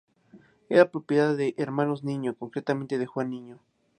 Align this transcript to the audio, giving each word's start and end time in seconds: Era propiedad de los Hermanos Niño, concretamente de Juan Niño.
Era 0.67 0.89
propiedad 0.89 1.37
de 1.37 1.53
los 1.55 1.59
Hermanos 1.59 2.03
Niño, 2.03 2.33
concretamente 2.35 2.97
de 2.97 3.05
Juan 3.05 3.29
Niño. 3.29 3.59